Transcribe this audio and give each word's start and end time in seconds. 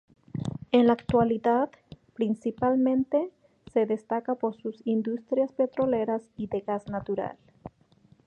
En 0.71 0.87
la 0.87 0.93
actualidad, 0.93 1.69
principalmente, 2.15 3.29
se 3.71 3.85
destaca 3.85 4.33
por 4.33 4.59
sus 4.59 4.81
industrias 4.83 5.51
petroleras 5.53 6.23
y 6.37 6.47
de 6.47 6.61
gas 6.61 6.87
natural. 6.87 7.37